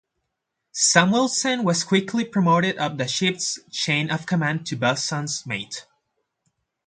[0.73, 5.85] Samuelsen was quickly promoted up the ships chain-of-command to boson's mate.